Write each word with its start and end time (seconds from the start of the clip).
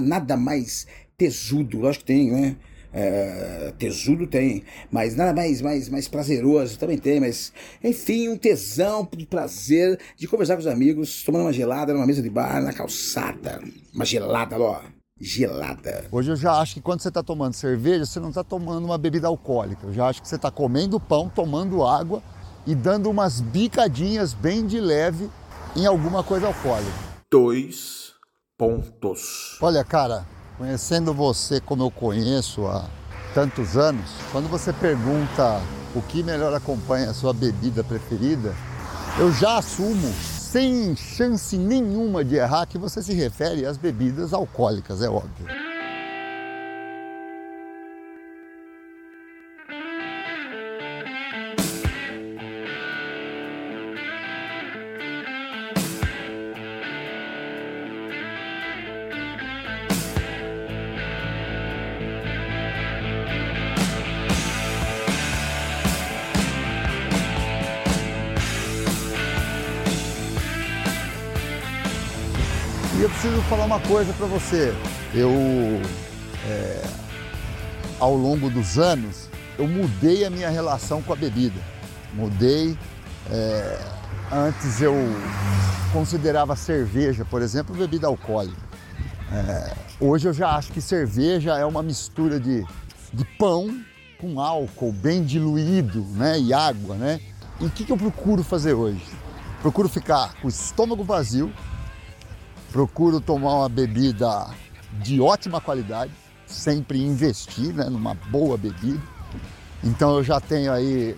nada 0.00 0.36
mais 0.36 0.86
tesudo, 1.16 1.78
lógico 1.78 2.04
que 2.04 2.12
tem, 2.12 2.30
né? 2.30 2.56
É, 2.92 3.72
tesudo 3.78 4.26
tem, 4.26 4.64
mas 4.90 5.14
nada 5.14 5.32
mais, 5.32 5.60
mais, 5.60 5.88
mais 5.88 6.08
prazeroso 6.08 6.76
também 6.76 6.98
tem, 6.98 7.20
mas 7.20 7.52
enfim, 7.84 8.28
um 8.28 8.36
tesão 8.36 9.08
de 9.16 9.26
prazer 9.26 9.96
de 10.16 10.26
conversar 10.26 10.54
com 10.54 10.60
os 10.60 10.66
amigos, 10.66 11.22
tomando 11.22 11.42
uma 11.42 11.52
gelada 11.52 11.92
numa 11.92 12.06
mesa 12.06 12.20
de 12.20 12.28
bar, 12.28 12.60
na 12.60 12.72
calçada. 12.72 13.60
Uma 13.94 14.04
gelada, 14.04 14.58
ó. 14.58 14.80
Gelada. 15.20 16.06
Hoje 16.10 16.32
eu 16.32 16.36
já 16.36 16.54
acho 16.54 16.74
que 16.74 16.80
quando 16.80 17.00
você 17.00 17.08
está 17.08 17.22
tomando 17.22 17.52
cerveja, 17.52 18.06
você 18.06 18.18
não 18.18 18.30
está 18.30 18.42
tomando 18.42 18.84
uma 18.86 18.98
bebida 18.98 19.28
alcoólica. 19.28 19.86
Eu 19.86 19.92
já 19.92 20.08
acho 20.08 20.22
que 20.22 20.26
você 20.26 20.36
está 20.36 20.50
comendo 20.50 20.98
pão, 20.98 21.28
tomando 21.28 21.84
água 21.84 22.22
e 22.66 22.74
dando 22.74 23.10
umas 23.10 23.40
bicadinhas 23.40 24.32
bem 24.32 24.66
de 24.66 24.80
leve 24.80 25.28
em 25.76 25.86
alguma 25.86 26.24
coisa 26.24 26.46
alcoólica. 26.46 26.90
Dois 27.30 28.09
pontos. 28.60 29.56
Olha, 29.60 29.82
cara, 29.82 30.26
Conhecendo 30.60 31.14
você 31.14 31.58
como 31.58 31.84
eu 31.84 31.90
conheço 31.90 32.66
há 32.66 32.84
tantos 33.32 33.78
anos, 33.78 34.10
quando 34.30 34.46
você 34.46 34.74
pergunta 34.74 35.58
o 35.94 36.02
que 36.02 36.22
melhor 36.22 36.52
acompanha 36.52 37.08
a 37.08 37.14
sua 37.14 37.32
bebida 37.32 37.82
preferida, 37.82 38.54
eu 39.18 39.32
já 39.32 39.56
assumo, 39.56 40.12
sem 40.12 40.94
chance 40.94 41.56
nenhuma 41.56 42.22
de 42.22 42.34
errar, 42.34 42.66
que 42.66 42.76
você 42.76 43.02
se 43.02 43.14
refere 43.14 43.64
às 43.64 43.78
bebidas 43.78 44.34
alcoólicas, 44.34 45.00
é 45.00 45.08
óbvio. 45.08 45.46
Preciso 73.08 73.40
falar 73.42 73.64
uma 73.64 73.80
coisa 73.80 74.12
para 74.12 74.26
você. 74.26 74.74
Eu, 75.14 75.30
é, 76.46 76.82
ao 77.98 78.14
longo 78.14 78.50
dos 78.50 78.78
anos, 78.78 79.28
eu 79.58 79.66
mudei 79.66 80.24
a 80.24 80.30
minha 80.30 80.50
relação 80.50 81.00
com 81.02 81.12
a 81.12 81.16
bebida. 81.16 81.60
Mudei. 82.12 82.76
É, 83.30 83.78
antes 84.30 84.82
eu 84.82 84.94
considerava 85.92 86.54
cerveja, 86.56 87.24
por 87.24 87.42
exemplo, 87.42 87.74
bebida 87.74 88.06
alcoólica. 88.06 88.60
É, 89.32 89.74
hoje 90.00 90.28
eu 90.28 90.32
já 90.32 90.56
acho 90.56 90.72
que 90.72 90.80
cerveja 90.80 91.56
é 91.56 91.64
uma 91.64 91.82
mistura 91.82 92.40
de, 92.40 92.64
de 93.12 93.24
pão 93.38 93.80
com 94.20 94.40
álcool 94.40 94.92
bem 94.92 95.24
diluído 95.24 96.02
né, 96.16 96.38
e 96.38 96.52
água. 96.52 96.96
Né? 96.96 97.20
E 97.60 97.64
o 97.64 97.70
que, 97.70 97.84
que 97.84 97.92
eu 97.92 97.96
procuro 97.96 98.42
fazer 98.42 98.74
hoje? 98.74 99.04
Procuro 99.62 99.88
ficar 99.88 100.34
com 100.40 100.46
o 100.46 100.50
estômago 100.50 101.04
vazio, 101.04 101.52
Procuro 102.72 103.20
tomar 103.20 103.54
uma 103.54 103.68
bebida 103.68 104.48
de 105.02 105.20
ótima 105.20 105.60
qualidade, 105.60 106.12
sempre 106.46 107.02
investir 107.02 107.74
né, 107.74 107.84
numa 107.84 108.14
boa 108.14 108.56
bebida. 108.56 109.00
Então 109.82 110.16
eu 110.16 110.22
já 110.22 110.40
tenho 110.40 110.72
aí 110.72 111.16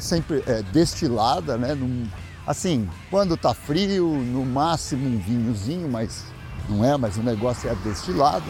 sempre 0.00 0.42
é, 0.46 0.62
destilada, 0.62 1.56
né? 1.56 1.74
Num, 1.74 2.08
assim, 2.46 2.88
quando 3.10 3.36
tá 3.36 3.54
frio, 3.54 4.08
no 4.08 4.44
máximo 4.44 5.08
um 5.08 5.18
vinhozinho, 5.18 5.88
mas 5.88 6.24
não 6.68 6.84
é, 6.84 6.96
mas 6.96 7.16
o 7.16 7.22
negócio 7.22 7.70
é 7.70 7.74
destilado. 7.76 8.46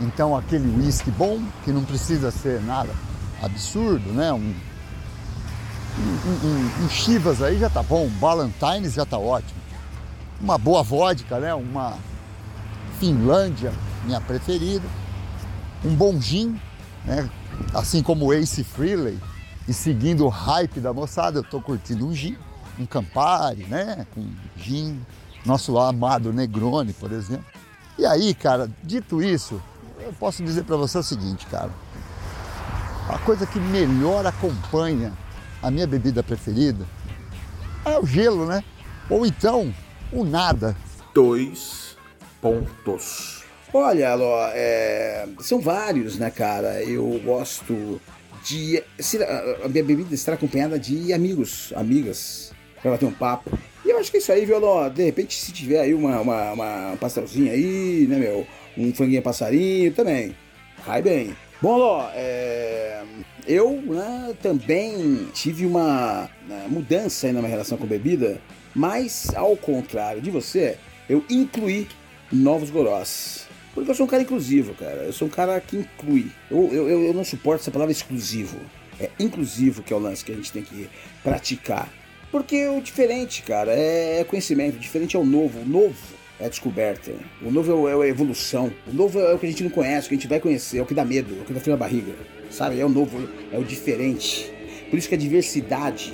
Então 0.00 0.34
aquele 0.34 0.68
whisky 0.78 1.10
bom, 1.10 1.42
que 1.64 1.72
não 1.72 1.84
precisa 1.84 2.30
ser 2.30 2.62
nada 2.62 2.94
absurdo, 3.42 4.12
né? 4.12 4.32
Um, 4.32 4.54
um, 5.98 6.46
um, 6.46 6.84
um 6.84 6.88
Chivas 6.88 7.42
aí 7.42 7.58
já 7.58 7.68
tá 7.68 7.82
bom, 7.82 8.06
um 8.06 8.18
Ballantines 8.18 8.94
já 8.94 9.04
tá 9.04 9.18
ótimo 9.18 9.60
uma 10.40 10.56
boa 10.56 10.82
vodka, 10.82 11.38
né? 11.38 11.54
Uma 11.54 11.98
Finlândia, 12.98 13.72
minha 14.04 14.20
preferida. 14.20 14.86
Um 15.84 15.94
bom 15.94 16.20
gin, 16.20 16.60
né? 17.04 17.28
Assim 17.74 18.02
como 18.02 18.32
Ace 18.32 18.64
Frehley. 18.64 19.18
E 19.68 19.72
seguindo 19.72 20.24
o 20.24 20.28
hype 20.28 20.80
da 20.80 20.92
moçada, 20.92 21.38
eu 21.38 21.42
estou 21.42 21.60
curtindo 21.60 22.06
um 22.06 22.14
gin, 22.14 22.36
um 22.78 22.86
Campari, 22.86 23.64
né? 23.64 24.06
Com 24.14 24.26
gin, 24.56 25.00
nosso 25.44 25.78
amado 25.78 26.32
Negroni, 26.32 26.92
por 26.92 27.12
exemplo. 27.12 27.44
E 27.98 28.06
aí, 28.06 28.34
cara, 28.34 28.70
dito 28.82 29.22
isso, 29.22 29.60
eu 30.00 30.12
posso 30.14 30.42
dizer 30.42 30.64
para 30.64 30.76
você 30.76 30.98
o 30.98 31.02
seguinte, 31.02 31.46
cara. 31.46 31.70
A 33.08 33.18
coisa 33.18 33.46
que 33.46 33.58
melhor 33.58 34.24
acompanha 34.24 35.12
a 35.62 35.70
minha 35.70 35.86
bebida 35.86 36.22
preferida 36.22 36.86
é 37.84 37.98
o 37.98 38.06
gelo, 38.06 38.46
né? 38.46 38.64
Ou 39.08 39.26
então 39.26 39.74
o 40.12 40.24
nada. 40.24 40.76
Dois 41.14 41.96
pontos. 42.40 43.44
Olha, 43.72 44.10
Alô, 44.10 44.36
é, 44.52 45.28
são 45.40 45.60
vários, 45.60 46.18
né, 46.18 46.30
cara? 46.30 46.82
Eu 46.82 47.20
gosto 47.24 48.00
de. 48.44 48.82
A 49.62 49.68
minha 49.68 49.84
bebida 49.84 50.14
estar 50.14 50.32
acompanhada 50.32 50.78
de 50.78 51.12
amigos, 51.12 51.72
amigas, 51.76 52.52
pra 52.82 52.92
bater 52.92 53.06
um 53.06 53.12
papo. 53.12 53.56
E 53.84 53.90
eu 53.90 53.98
acho 53.98 54.10
que 54.10 54.16
é 54.16 54.20
isso 54.20 54.32
aí, 54.32 54.44
viu, 54.44 54.56
Alô? 54.56 54.88
De 54.88 55.04
repente, 55.04 55.34
se 55.36 55.52
tiver 55.52 55.80
aí 55.80 55.94
uma, 55.94 56.20
uma, 56.20 56.52
uma 56.52 56.92
um 56.92 56.96
pastelzinho 56.96 57.52
aí, 57.52 58.06
né, 58.08 58.18
meu? 58.18 58.46
Um 58.76 58.92
franguinho 58.92 59.22
passarinho 59.22 59.92
também. 59.92 60.34
Cai 60.84 61.00
bem. 61.02 61.36
Bom, 61.62 61.74
Alô, 61.74 62.08
é, 62.14 63.02
eu 63.46 63.80
né, 63.82 64.34
também 64.42 65.28
tive 65.32 65.66
uma 65.66 66.28
né, 66.48 66.66
mudança 66.68 67.26
aí 67.26 67.32
na 67.32 67.40
minha 67.40 67.50
relação 67.50 67.78
com 67.78 67.86
bebida 67.86 68.40
mas, 68.74 69.30
ao 69.34 69.56
contrário 69.56 70.20
de 70.20 70.30
você, 70.30 70.76
eu 71.08 71.24
incluí 71.28 71.88
novos 72.32 72.70
gorós. 72.70 73.46
Porque 73.74 73.90
eu 73.90 73.94
sou 73.94 74.06
um 74.06 74.08
cara 74.08 74.22
inclusivo, 74.22 74.74
cara. 74.74 75.04
Eu 75.04 75.12
sou 75.12 75.28
um 75.28 75.30
cara 75.30 75.60
que 75.60 75.76
inclui. 75.76 76.30
Eu, 76.50 76.72
eu, 76.72 76.88
eu 77.06 77.14
não 77.14 77.24
suporto 77.24 77.62
essa 77.62 77.70
palavra 77.70 77.92
exclusivo. 77.92 78.58
É 78.98 79.10
inclusivo 79.18 79.82
que 79.82 79.92
é 79.92 79.96
o 79.96 79.98
lance 79.98 80.24
que 80.24 80.32
a 80.32 80.34
gente 80.34 80.52
tem 80.52 80.62
que 80.62 80.88
praticar. 81.22 81.88
Porque 82.30 82.68
o 82.68 82.80
diferente, 82.80 83.42
cara, 83.42 83.72
é 83.72 84.24
conhecimento. 84.24 84.76
O 84.76 84.80
diferente 84.80 85.16
é 85.16 85.18
o 85.18 85.24
novo. 85.24 85.60
O 85.60 85.64
novo 85.64 85.96
é 86.38 86.46
a 86.46 86.48
descoberta. 86.48 87.12
O 87.42 87.50
novo 87.50 87.88
é, 87.88 87.92
é 87.92 88.02
a 88.02 88.08
evolução. 88.08 88.72
O 88.86 88.92
novo 88.92 89.20
é 89.20 89.34
o 89.34 89.38
que 89.38 89.46
a 89.46 89.48
gente 89.48 89.62
não 89.62 89.70
conhece, 89.70 90.06
o 90.06 90.08
que 90.08 90.14
a 90.14 90.18
gente 90.18 90.28
vai 90.28 90.40
conhecer, 90.40 90.78
é 90.78 90.82
o 90.82 90.86
que 90.86 90.94
dá 90.94 91.04
medo, 91.04 91.36
é 91.38 91.42
o 91.42 91.44
que 91.44 91.52
dá 91.52 91.60
frio 91.60 91.72
na 91.72 91.78
barriga. 91.78 92.12
Sabe? 92.50 92.80
É 92.80 92.84
o 92.84 92.88
novo, 92.88 93.28
é 93.52 93.58
o 93.58 93.64
diferente. 93.64 94.50
Por 94.88 94.98
isso 94.98 95.08
que 95.08 95.14
a 95.14 95.18
diversidade 95.18 96.12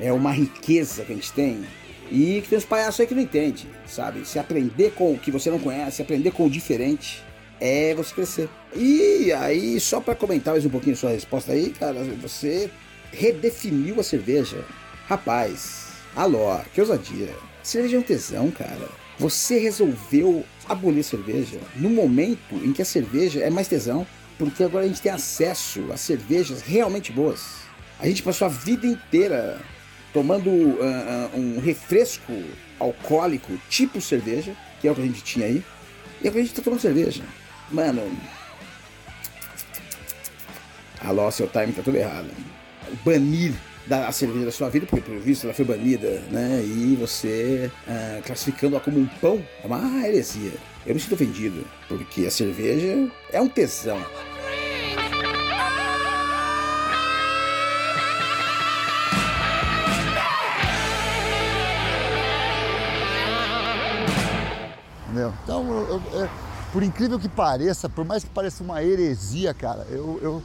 é 0.00 0.12
uma 0.12 0.32
riqueza 0.32 1.04
que 1.04 1.12
a 1.12 1.14
gente 1.14 1.32
tem 1.32 1.64
e 2.10 2.40
que 2.42 2.48
tem 2.48 2.58
uns 2.58 2.64
palhaços 2.64 3.00
aí 3.00 3.06
que 3.06 3.14
não 3.14 3.22
entende, 3.22 3.66
sabe? 3.86 4.26
Se 4.26 4.38
aprender 4.38 4.92
com 4.92 5.12
o 5.12 5.18
que 5.18 5.30
você 5.30 5.50
não 5.50 5.58
conhece, 5.58 6.02
aprender 6.02 6.30
com 6.30 6.46
o 6.46 6.50
diferente, 6.50 7.22
é 7.60 7.94
você 7.94 8.14
crescer. 8.14 8.48
E 8.74 9.32
aí, 9.32 9.78
só 9.80 10.00
para 10.00 10.14
comentar 10.14 10.54
mais 10.54 10.66
um 10.66 10.70
pouquinho 10.70 10.96
sua 10.96 11.10
resposta 11.10 11.52
aí, 11.52 11.70
cara, 11.70 12.04
você 12.20 12.70
redefiniu 13.12 14.00
a 14.00 14.02
cerveja. 14.02 14.64
Rapaz, 15.06 15.88
alô, 16.14 16.58
que 16.72 16.80
ousadia. 16.80 17.34
Cerveja 17.62 17.96
é 17.96 18.00
um 18.00 18.02
tesão, 18.02 18.50
cara. 18.50 18.88
Você 19.18 19.58
resolveu 19.58 20.44
abolir 20.68 21.04
cerveja 21.04 21.58
no 21.76 21.88
momento 21.88 22.54
em 22.54 22.72
que 22.72 22.82
a 22.82 22.84
cerveja 22.84 23.40
é 23.40 23.50
mais 23.50 23.68
tesão, 23.68 24.06
porque 24.38 24.62
agora 24.64 24.84
a 24.84 24.88
gente 24.88 25.00
tem 25.00 25.12
acesso 25.12 25.84
a 25.92 25.96
cervejas 25.96 26.62
realmente 26.62 27.12
boas. 27.12 27.64
A 27.98 28.06
gente 28.06 28.22
passou 28.22 28.46
a 28.46 28.50
vida 28.50 28.86
inteira 28.86 29.60
tomando 30.14 30.48
uh, 30.48 31.30
um 31.34 31.60
refresco 31.60 32.32
alcoólico 32.78 33.52
tipo 33.68 34.00
cerveja, 34.00 34.56
que 34.80 34.88
é 34.88 34.92
o 34.92 34.94
que 34.94 35.02
a 35.02 35.04
gente 35.04 35.22
tinha 35.22 35.46
aí, 35.46 35.62
e 36.22 36.28
agora 36.28 36.40
a 36.40 36.44
gente 36.46 36.54
tá 36.54 36.62
tomando 36.62 36.80
cerveja. 36.80 37.22
Mano. 37.70 38.10
Alô, 41.00 41.30
seu 41.30 41.48
time 41.48 41.72
tá 41.72 41.82
tudo 41.82 41.98
errado. 41.98 42.30
Banir 43.04 43.52
da, 43.86 44.08
a 44.08 44.12
cerveja 44.12 44.46
da 44.46 44.52
sua 44.52 44.70
vida, 44.70 44.86
porque 44.86 45.04
pelo 45.04 45.20
visto 45.20 45.44
ela 45.44 45.52
foi 45.52 45.64
banida, 45.64 46.22
né? 46.30 46.62
E 46.64 46.96
você 46.98 47.70
uh, 47.86 48.22
classificando-a 48.22 48.80
como 48.80 48.98
um 48.98 49.06
pão 49.20 49.44
é 49.62 49.66
uma 49.66 50.06
heresia. 50.06 50.52
Eu 50.86 50.94
me 50.94 51.00
sinto 51.00 51.14
ofendido, 51.14 51.66
porque 51.88 52.26
a 52.26 52.30
cerveja 52.30 53.10
é 53.32 53.40
um 53.40 53.48
tesão. 53.48 54.00
Entendeu? 65.24 65.34
Então, 65.42 65.88
eu, 65.88 66.20
eu, 66.20 66.30
por 66.72 66.82
incrível 66.82 67.18
que 67.18 67.28
pareça, 67.28 67.88
por 67.88 68.04
mais 68.04 68.24
que 68.24 68.30
pareça 68.30 68.62
uma 68.62 68.82
heresia, 68.82 69.54
cara, 69.54 69.86
eu, 69.90 70.18
eu, 70.22 70.42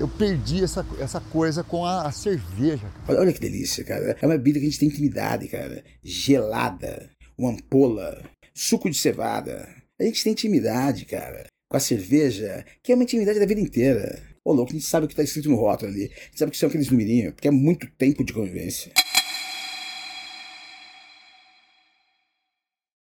eu 0.00 0.08
perdi 0.08 0.62
essa, 0.62 0.84
essa 0.98 1.20
coisa 1.20 1.62
com 1.62 1.84
a, 1.84 2.06
a 2.06 2.12
cerveja. 2.12 2.86
Olha, 3.08 3.20
olha 3.20 3.32
que 3.32 3.40
delícia, 3.40 3.84
cara. 3.84 4.16
É 4.20 4.26
uma 4.26 4.36
bebida 4.36 4.58
que 4.58 4.66
a 4.66 4.68
gente 4.68 4.80
tem 4.80 4.88
intimidade, 4.88 5.48
cara. 5.48 5.84
Gelada, 6.02 7.10
uma 7.36 7.50
ampola, 7.50 8.22
suco 8.54 8.90
de 8.90 8.96
cevada, 8.96 9.68
A 10.00 10.04
gente 10.04 10.22
tem 10.24 10.32
intimidade, 10.32 11.04
cara, 11.04 11.46
com 11.70 11.76
a 11.76 11.80
cerveja, 11.80 12.64
que 12.82 12.92
é 12.92 12.94
uma 12.94 13.04
intimidade 13.04 13.38
da 13.38 13.46
vida 13.46 13.60
inteira. 13.60 14.22
Ô, 14.44 14.52
louco, 14.52 14.72
a 14.72 14.74
gente 14.74 14.86
sabe 14.86 15.06
o 15.06 15.08
que 15.08 15.14
tá 15.14 15.22
escrito 15.22 15.50
no 15.50 15.56
rótulo 15.56 15.90
ali. 15.90 16.04
A 16.04 16.24
gente 16.26 16.38
sabe 16.38 16.52
que 16.52 16.58
são 16.58 16.68
aqueles 16.68 16.90
numerinhos, 16.90 17.34
porque 17.34 17.48
é 17.48 17.50
muito 17.50 17.86
tempo 17.98 18.24
de 18.24 18.32
convivência. 18.32 18.92